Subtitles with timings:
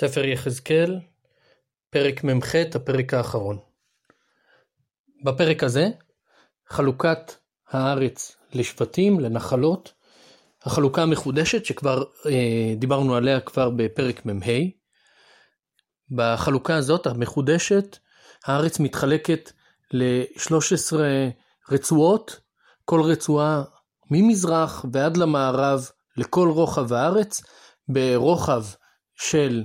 [0.00, 0.98] ספר יחזקאל,
[1.90, 3.58] פרק מ"ח, הפרק האחרון.
[5.24, 5.88] בפרק הזה,
[6.68, 7.32] חלוקת
[7.68, 9.92] הארץ לשבטים, לנחלות,
[10.62, 14.52] החלוקה המחודשת שכבר אה, דיברנו עליה כבר בפרק מ"ה.
[16.10, 17.98] בחלוקה הזאת, המחודשת,
[18.44, 19.52] הארץ מתחלקת
[19.92, 20.96] ל-13
[21.70, 22.40] רצועות,
[22.84, 23.62] כל רצועה
[24.10, 27.42] ממזרח ועד למערב לכל רוחב הארץ,
[27.88, 28.64] ברוחב
[29.14, 29.64] של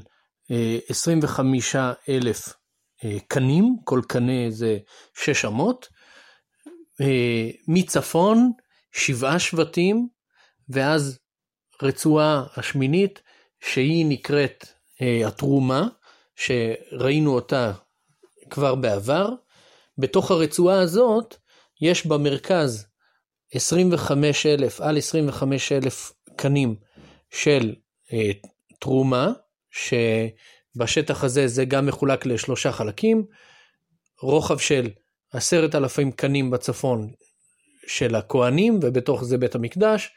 [0.89, 1.75] 25
[2.09, 2.53] אלף
[3.03, 4.77] אה, קנים, כל קנה זה
[5.13, 5.87] שש אמות,
[7.01, 8.51] אה, מצפון
[8.91, 10.07] שבעה שבטים,
[10.69, 11.19] ואז
[11.81, 13.21] רצועה השמינית
[13.61, 14.65] שהיא נקראת
[15.01, 15.87] אה, התרומה,
[16.35, 17.71] שראינו אותה
[18.49, 19.29] כבר בעבר.
[19.97, 21.35] בתוך הרצועה הזאת
[21.81, 22.87] יש במרכז
[23.53, 26.75] 25 אלף על 25 אלף קנים
[27.29, 27.75] של
[28.79, 29.31] תרומה,
[29.73, 33.25] שבשטח הזה זה גם מחולק לשלושה חלקים,
[34.21, 34.89] רוחב של
[35.31, 37.11] עשרת אלפים קנים בצפון
[37.87, 40.09] של הכוהנים, ובתוך זה בית המקדש,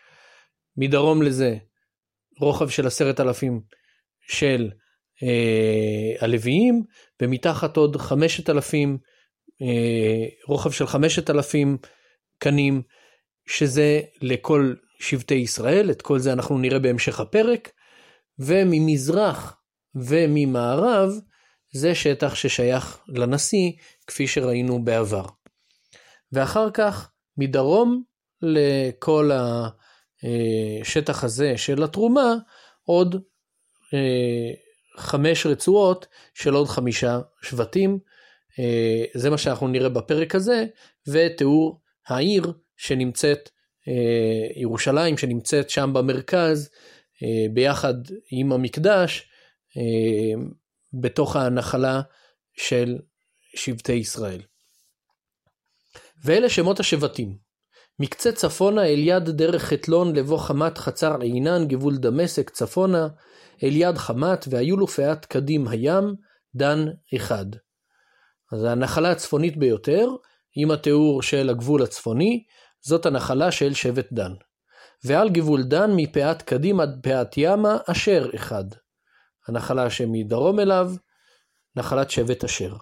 [0.77, 1.57] מדרום לזה
[2.41, 3.61] רוחב של עשרת אלפים
[4.29, 4.71] של
[5.23, 6.83] אה, הלוויים,
[7.23, 8.98] ומתחת עוד חמשת אלפים,
[9.63, 11.77] אה, רוחב של חמשת אלפים
[12.39, 12.83] קנים,
[13.47, 17.70] שזה לכל שבטי ישראל, את כל זה אנחנו נראה בהמשך הפרק.
[18.39, 19.56] וממזרח
[19.95, 21.11] וממערב
[21.73, 23.73] זה שטח ששייך לנשיא,
[24.06, 25.27] כפי שראינו בעבר.
[26.33, 28.03] ואחר כך, מדרום
[28.42, 29.31] לכל
[30.23, 32.34] השטח הזה של התרומה,
[32.83, 33.23] עוד
[33.95, 34.53] אה,
[34.97, 37.98] חמש רצועות של עוד חמישה שבטים.
[38.59, 40.64] אה, זה מה שאנחנו נראה בפרק הזה,
[41.09, 43.51] ותיאור העיר שנמצאת,
[43.89, 46.70] אה, ירושלים שנמצאת שם במרכז,
[47.55, 47.95] ביחד
[48.31, 49.28] עם המקדש
[49.77, 50.42] אה,
[51.00, 52.00] בתוך הנחלה
[52.56, 52.98] של
[53.56, 54.42] שבטי ישראל.
[56.24, 57.36] ואלה שמות השבטים.
[57.98, 63.08] מקצה צפונה אל יד דרך חתלון לבוא חמת חצר עינן גבול דמשק צפונה
[63.62, 66.14] אל יד חמת והיו לו פאת קדים הים
[66.55, 66.85] דן
[67.17, 67.46] אחד.
[68.52, 70.08] אז הנחלה הצפונית ביותר
[70.57, 72.45] עם התיאור של הגבול הצפוני
[72.80, 74.33] זאת הנחלה של שבט דן.
[75.05, 78.64] ועל גבול דן מפאת קדים עד פאת ימה אשר אחד.
[79.48, 80.92] הנחלה שמדרום אליו,
[81.77, 82.74] נחלת שבט אשר.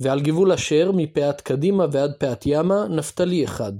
[0.00, 3.72] ועל גבול אשר מפאת קדימה ועד פאת ימה נפתלי אחד.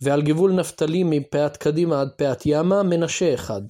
[0.00, 3.62] ועל גבול נפתלי מפאת קדימה עד פאת ימה מנשה אחד.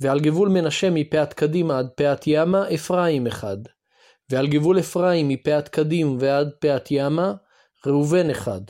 [0.00, 3.56] ועל גבול מנשה מפאת קדימה עד פאת ימה אפרים אחד.
[4.30, 7.34] ועל גבול אפרים מפאת קדים ועד פאת ימה
[7.86, 8.60] ראובן אחד.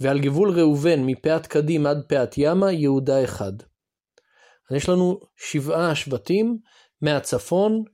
[0.00, 3.52] ועל גבול ראובן מפאת קדים עד פאת ימה יהודה אחד.
[4.70, 6.58] אז יש לנו שבעה שבטים
[7.02, 7.84] מהצפון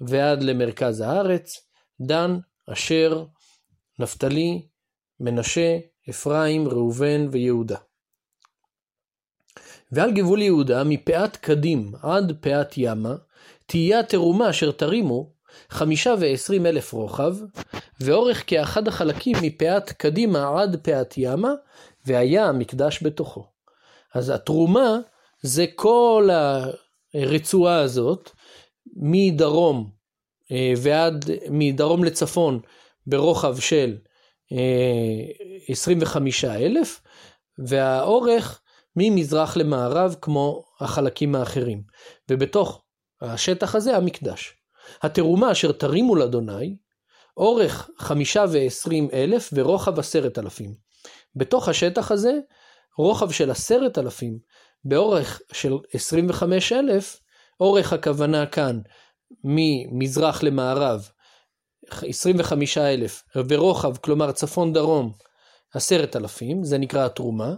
[0.00, 1.68] ועד למרכז הארץ,
[2.00, 2.38] דן,
[2.72, 3.24] אשר,
[3.98, 4.68] נפתלי,
[5.20, 5.78] מנשה,
[6.10, 7.76] אפרים, ראובן ויהודה.
[9.92, 13.14] ועל גבול יהודה מפאת קדים עד פאת ימה
[13.66, 15.33] תהיה התרומה אשר תרימו
[15.70, 17.36] חמישה ועשרים אלף רוחב,
[18.00, 21.52] ואורך כאחד החלקים מפאת קדימה עד פאת ימה,
[22.06, 23.46] והיה המקדש בתוכו.
[24.14, 24.98] אז התרומה
[25.42, 26.28] זה כל
[27.14, 28.30] הרצועה הזאת,
[28.96, 29.90] מדרום
[30.52, 32.60] אה, ועד, מדרום לצפון,
[33.06, 33.96] ברוחב של
[35.68, 37.00] 25 אה, אלף,
[37.58, 38.60] והאורך
[38.96, 41.82] ממזרח למערב כמו החלקים האחרים.
[42.30, 42.82] ובתוך
[43.20, 44.54] השטח הזה המקדש.
[45.02, 46.76] התרומה אשר תרימו לאדוני,
[47.36, 50.74] אורך חמישה ועשרים אלף ורוחב עשרת אלפים.
[51.36, 52.32] בתוך השטח הזה,
[52.98, 54.38] רוחב של עשרת אלפים
[54.84, 57.20] באורך של עשרים וחמש אלף,
[57.60, 58.80] אורך הכוונה כאן
[59.44, 61.08] ממזרח למערב,
[61.90, 65.12] עשרים וחמישה אלף, ורוחב, כלומר צפון דרום,
[65.74, 67.54] עשרת אלפים, זה נקרא התרומה,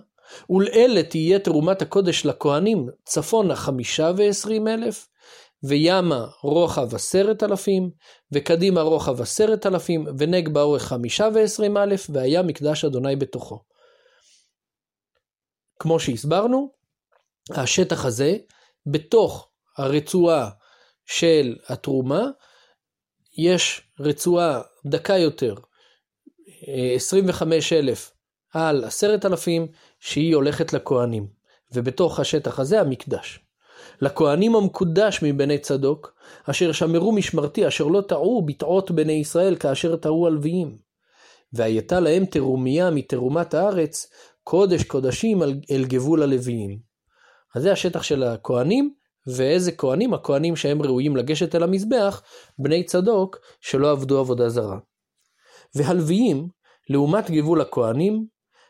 [0.50, 5.08] ולאלה תהיה תרומת הקודש לכהנים, צפונה חמישה ועשרים אלף,
[5.68, 7.90] וימה רוחב עשרת אלפים,
[8.32, 13.60] וקדימה רוחב עשרת אלפים, ונגבה אורך חמישה ועשרים אלף, והיה מקדש אדוני בתוכו.
[15.78, 16.72] כמו שהסברנו,
[17.50, 18.36] השטח הזה,
[18.86, 20.50] בתוך הרצועה
[21.06, 22.22] של התרומה,
[23.38, 25.54] יש רצועה דקה יותר,
[26.96, 28.12] 25 אלף
[28.54, 29.66] על עשרת אלפים,
[30.00, 31.28] שהיא הולכת לכהנים,
[31.72, 33.45] ובתוך השטח הזה המקדש.
[34.00, 36.14] לכהנים המקודש מבני צדוק,
[36.50, 40.78] אשר שמרו משמרתי, אשר לא טעו ביטעות בני ישראל כאשר טעו הלוויים.
[41.52, 44.10] והייתה להם תרומיה מתרומת הארץ,
[44.42, 46.78] קודש קודשים אל גבול הלוויים.
[47.54, 48.94] אז זה השטח של הכהנים,
[49.26, 50.14] ואיזה כהנים?
[50.14, 52.22] הכהנים שהם ראויים לגשת אל המזבח,
[52.58, 54.78] בני צדוק שלא עבדו עבודה זרה.
[55.74, 56.48] והלוויים,
[56.90, 58.26] לעומת גבול הכהנים,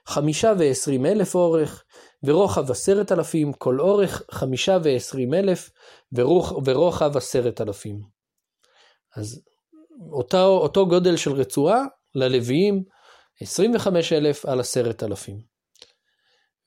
[0.06, 1.85] חמישה ועשרים אלף אורך,
[2.26, 5.70] ורוחב עשרת אלפים, כל אורך חמישה ועשרים אלף,
[6.12, 8.00] ורוח, ורוחב עשרת אלפים.
[9.17, 9.43] אז
[10.12, 11.84] אותו, אותו גודל של רצועה
[12.14, 12.82] ללוויים,
[13.40, 15.40] עשרים וחמש אלף על עשרת אלפים.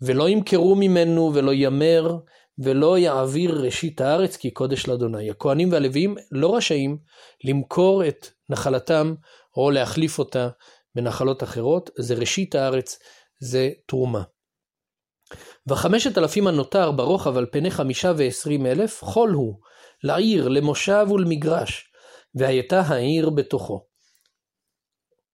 [0.01, 2.17] ולא ימכרו ממנו ולא ימר
[2.59, 5.29] ולא יעביר ראשית הארץ כי קודש לאדוני.
[5.29, 6.97] הכהנים והלוויים לא רשאים
[7.44, 9.13] למכור את נחלתם
[9.57, 10.50] או להחליף אותה
[10.95, 13.00] בנחלות אחרות, זה ראשית הארץ,
[13.39, 14.23] זה תרומה.
[15.68, 19.56] וחמשת אלפים הנותר ברוחב על פני חמישה ועשרים אלף, חול הוא,
[20.04, 21.92] לעיר, למושב ולמגרש,
[22.36, 23.86] והייתה העיר בתוכו.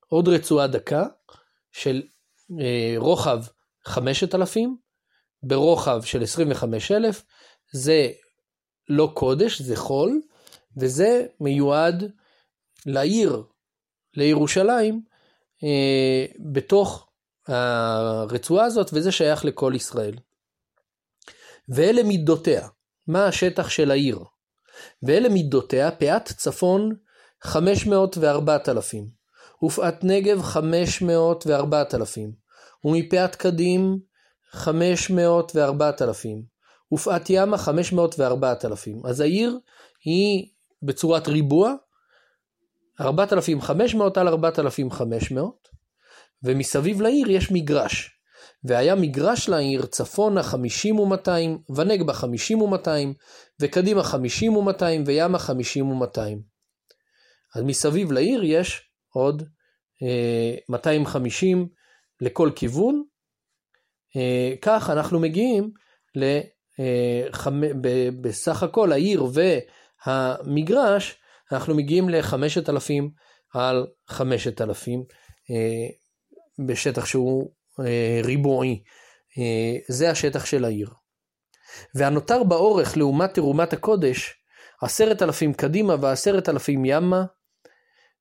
[0.07, 1.05] עוד רצועה דקה
[1.71, 2.03] של
[2.61, 3.43] אה, רוחב
[3.85, 4.77] חמשת אלפים,
[5.43, 7.23] ברוחב של עשרים וחמש אלף,
[7.71, 8.09] זה
[8.89, 10.21] לא קודש, זה חול,
[10.77, 12.11] וזה מיועד
[12.85, 13.43] לעיר,
[14.13, 15.01] לירושלים,
[15.63, 17.04] אה, בתוך
[17.47, 20.15] הרצועה הזאת, וזה שייך לכל ישראל.
[21.69, 22.67] ואלה מידותיה,
[23.07, 24.19] מה השטח של העיר?
[25.03, 26.95] ואלה מידותיה, פאת צפון
[27.41, 29.05] 500 ו-4,000,
[29.63, 32.19] ופאת נגב 500 ו-4,000,
[32.83, 33.99] ומפאת קדים
[34.51, 36.27] 500 ו-4,000,
[36.93, 39.07] ופאת ימה 500 ו-4,000.
[39.09, 39.59] אז העיר
[40.03, 40.47] היא
[40.83, 41.73] בצורת ריבוע,
[43.01, 45.74] 4,500 על 4,500,
[46.45, 48.11] ומסביב לעיר יש מגרש.
[48.63, 52.89] והיה מגרש לעיר צפונה 50 ו-200, ונגבה 50 ו-200,
[53.61, 56.19] וקדימה 50 ו-200, וימה 50 ו-200.
[57.55, 59.43] אז מסביב לעיר יש עוד
[60.03, 61.67] אה, 250
[62.21, 63.03] לכל כיוון.
[64.15, 65.71] אה, כך אנחנו מגיעים
[66.15, 66.23] ל...
[66.79, 67.27] אה,
[68.21, 69.23] בסך הכל העיר
[70.05, 71.15] והמגרש,
[71.51, 73.03] אנחנו מגיעים ל-5,000
[73.53, 75.03] על 5,000
[75.51, 75.87] אה,
[76.59, 78.83] בשטח שהוא אה, ריבועי.
[79.87, 80.89] זה השטח של העיר.
[81.95, 84.33] והנותר באורך לעומת תרומת הקודש,
[84.81, 87.25] עשרת אלפים קדימה ועשרת אלפים ימה,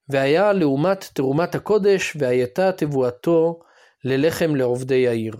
[0.09, 3.61] והיה לעומת תרומת הקודש, והייתה תבואתו
[4.05, 5.37] ללחם לעובדי העיר.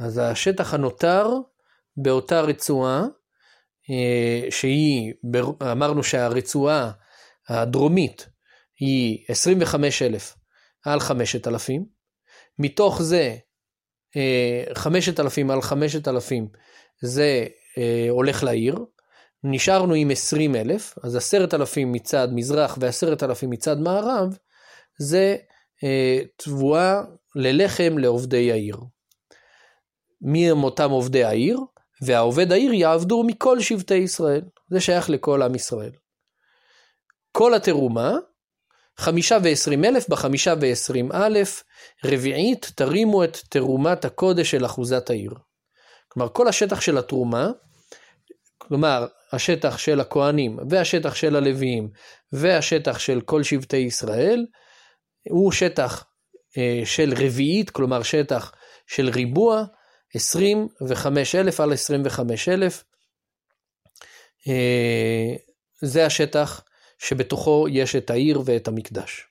[0.00, 1.28] אז השטח הנותר
[1.96, 3.04] באותה רצועה,
[3.90, 5.12] אה, שהיא,
[5.72, 6.90] אמרנו שהרצועה
[7.48, 8.28] הדרומית
[8.80, 10.34] היא 25,000
[10.84, 11.97] על 5,000,
[12.58, 13.36] מתוך זה
[14.74, 16.48] 5,000 אה, על 5,000
[17.02, 17.46] זה
[17.78, 18.78] אה, הולך לעיר,
[19.44, 24.36] נשארנו עם 20,000, אז 10,000 מצד מזרח ו-10,000 מצד מערב,
[24.98, 25.36] זה
[26.36, 27.02] תבואה
[27.34, 28.76] ללחם לעובדי העיר.
[30.22, 31.60] מי הם אותם עובדי העיר?
[32.02, 34.42] והעובד העיר יעבדו מכל שבטי ישראל.
[34.70, 35.92] זה שייך לכל עם ישראל.
[37.32, 38.12] כל התרומה,
[38.98, 41.64] חמישה ועשרים אלף בחמישה ועשרים אלף,
[42.04, 45.30] רביעית תרימו את תרומת הקודש של אחוזת העיר.
[46.08, 47.50] כלומר, כל השטח של התרומה,
[48.58, 51.90] כלומר, השטח של הכהנים, והשטח של הלוויים,
[52.32, 54.46] והשטח של כל שבטי ישראל,
[55.30, 56.04] הוא שטח
[56.58, 58.52] אה, של רביעית, כלומר שטח
[58.86, 59.64] של ריבוע,
[60.14, 62.84] 25,000 על 25,000.
[64.48, 65.34] אה,
[65.82, 66.62] זה השטח
[66.98, 69.26] שבתוכו יש את העיר ואת המקדש.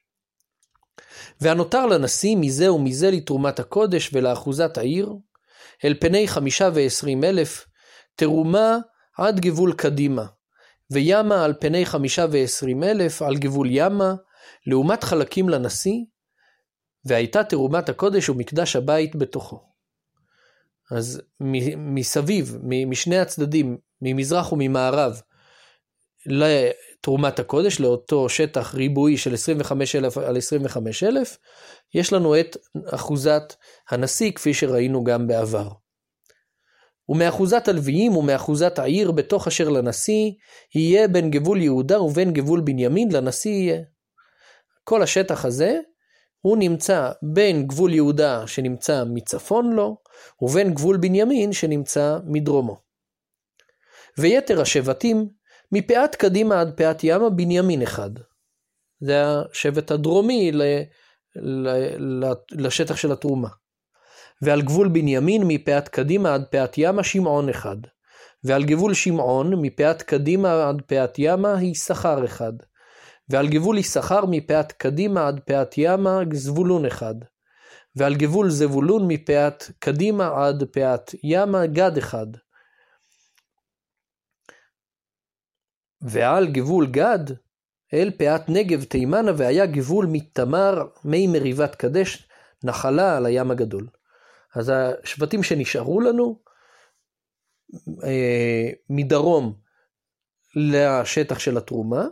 [1.41, 5.13] והנותר לנשיא מזה ומזה לתרומת הקודש ולאחוזת העיר,
[5.85, 7.67] אל פני חמישה ועשרים אלף,
[8.15, 8.77] תרומה
[9.17, 10.25] עד גבול קדימה,
[10.91, 14.13] וימה על פני חמישה ועשרים אלף על גבול ימה,
[14.67, 15.99] לעומת חלקים לנשיא,
[17.05, 19.63] והייתה תרומת הקודש ומקדש הבית בתוכו.
[20.91, 21.21] אז
[21.77, 22.57] מסביב,
[22.87, 25.21] משני הצדדים, ממזרח וממערב,
[26.99, 31.37] לתרומת הקודש, לאותו שטח ריבועי של 25,000 על 25,000,
[31.93, 33.55] יש לנו את אחוזת
[33.89, 35.69] הנשיא, כפי שראינו גם בעבר.
[37.09, 40.31] ומאחוזת הלוויים ומאחוזת העיר בתוך אשר לנשיא,
[40.75, 43.81] יהיה בין גבול יהודה ובין גבול בנימין לנשיא יהיה.
[44.83, 45.79] כל השטח הזה
[46.41, 49.97] הוא נמצא בין גבול יהודה שנמצא מצפון לו,
[50.41, 52.77] ובין גבול בנימין שנמצא מדרומו.
[54.17, 55.29] ויתר השבטים,
[55.71, 58.09] מפאת קדימה עד פאת ימה, בנימין אחד.
[58.99, 60.61] זה השבט הדרומי ל,
[61.35, 63.49] ל, ל, לשטח של התרומה.
[64.41, 67.77] ועל גבול בנימין, מפאת קדימה עד פאת ימה, שמעון אחד.
[68.43, 72.53] ועל גבול שמעון, מפאת קדימה עד פאת ימה, יששכר אחד.
[73.29, 77.15] ועל גבול יששכר מפאת קדימה עד פאת ימה זבולון אחד.
[77.95, 82.27] ועל גבול זבולון מפאת קדימה עד פאת ימה גד אחד.
[86.01, 87.19] ועל גבול גד,
[87.93, 92.27] אל פאת נגב תימנה, והיה גבול מתמר, מי מריבת קדש,
[92.63, 93.87] נחלה על הים הגדול.
[94.55, 96.39] אז השבטים שנשארו לנו,
[98.03, 99.53] אה, מדרום
[100.55, 102.05] לשטח של התרומה,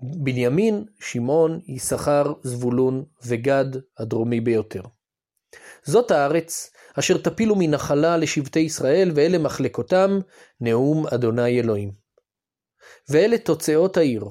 [0.00, 3.64] בנימין, שמעון, יששכר, זבולון וגד
[3.98, 4.82] הדרומי ביותר.
[5.84, 10.18] זאת הארץ אשר תפילו מנחלה לשבטי ישראל, ואלה מחלקותם,
[10.60, 12.05] נאום אדוני אלוהים.
[13.08, 14.24] ואלה תוצאות העיר,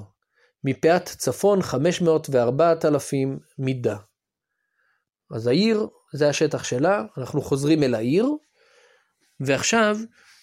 [0.64, 3.96] מפאת צפון חמש מאות וארבעת אלפים מידה.
[5.30, 8.28] אז העיר, זה השטח שלה, אנחנו חוזרים אל העיר,
[9.40, 9.96] ועכשיו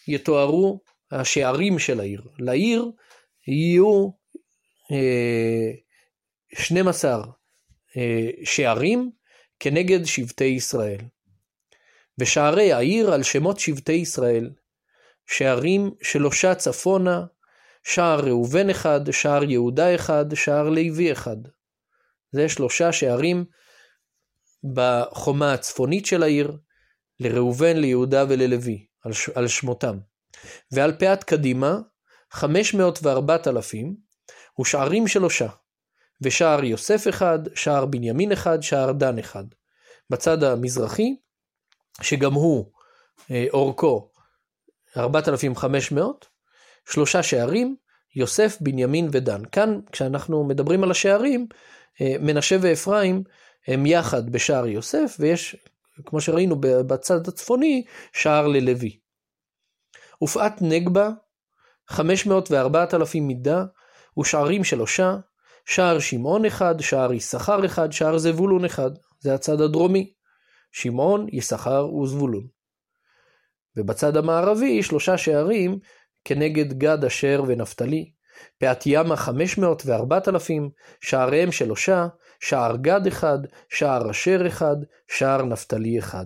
[0.08, 0.80] יתוארו
[1.12, 2.22] השערים של העיר.
[2.40, 2.92] לעיר
[3.48, 4.10] יהיו
[4.92, 5.72] אה,
[6.54, 7.26] 12
[7.98, 9.12] אה, שערים
[9.60, 11.00] כנגד שבטי ישראל.
[12.18, 14.50] ושערי העיר על שמות שבטי ישראל,
[15.28, 17.26] שערים שלושה צפונה,
[17.84, 21.38] שער ראובן אחד, שער יהודה אחד, שער לוי אחד.
[22.32, 23.46] זה שלושה שערים
[24.74, 26.58] בחומה הצפונית של העיר,
[27.20, 29.98] לראובן, ליהודה וללוי, על, על שמותם.
[30.72, 31.78] ועל פאת קדימה,
[32.32, 33.96] חמש מאות וארבעת אלפים,
[34.60, 35.48] ושערים שלושה,
[36.22, 39.44] ושער יוסף אחד, שער בנימין אחד, שער דן אחד.
[40.10, 41.16] בצד המזרחי,
[42.02, 42.72] שגם הוא
[43.32, 44.12] אה, אורכו
[44.98, 46.33] 4,500,
[46.90, 47.76] שלושה שערים,
[48.16, 49.42] יוסף, בנימין ודן.
[49.52, 51.48] כאן, כשאנחנו מדברים על השערים,
[52.02, 53.24] אה, מנשה ואפרים
[53.68, 55.56] הם יחד בשער יוסף, ויש,
[56.06, 59.00] כמו שראינו בצד הצפוני, שער ללוי.
[60.24, 61.10] ופאת נגבה,
[61.88, 63.66] 500 ו-4,000 מידה,
[64.20, 65.16] ושערים שלושה,
[65.66, 68.92] שער שמעון אחד, שער יששכר אחד, שער זבולון אחד.
[69.20, 70.14] זה הצד הדרומי.
[70.72, 72.48] שמעון, יששכר וזבולון.
[73.78, 75.80] ובצד המערבי שלושה שערים
[76.26, 78.12] כנגד גד, אשר ונפתלי.
[78.60, 80.70] פאת ימה חמש מאות וארבעת אלפים,
[81.02, 82.08] שעריהם שלושה,
[82.40, 83.40] שער גד אחד,
[83.70, 84.76] שער אשר אחד,
[85.08, 86.26] שער נפתלי אחד.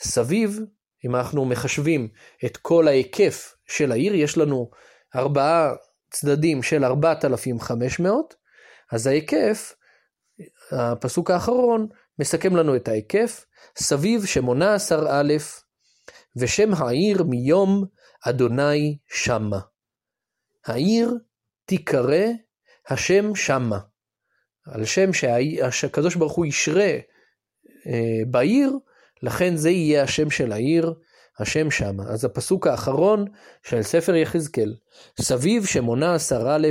[0.00, 0.60] סביב,
[1.04, 2.08] אם אנחנו מחשבים
[2.44, 4.70] את כל ההיקף של העיר, יש לנו
[5.16, 5.72] ארבעה
[6.10, 8.34] צדדים של ארבעת אלפים חמש מאות,
[8.92, 9.74] אז ההיקף,
[10.72, 11.86] הפסוק האחרון,
[12.18, 13.44] מסכם לנו את ההיקף,
[13.78, 15.34] סביב שמונה עשר א',
[16.36, 17.84] ושם העיר מיום
[18.28, 19.60] אדוני שמה.
[20.66, 21.14] העיר
[21.64, 22.24] תיקרא
[22.88, 23.78] השם שמה.
[24.66, 25.12] על שם
[25.70, 26.92] שהקדוש ברוך הוא ישרה
[27.86, 28.72] אה, בעיר,
[29.22, 30.94] לכן זה יהיה השם של העיר,
[31.38, 32.02] השם שמה.
[32.08, 33.24] אז הפסוק האחרון
[33.62, 34.74] של ספר יחזקאל,
[35.20, 36.68] סביב שמונה עשר א',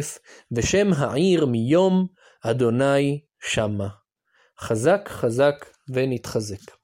[0.51, 2.07] ושם העיר מיום
[2.43, 3.87] אדוני שמה.
[4.59, 6.74] חזק חזק ונתחזק.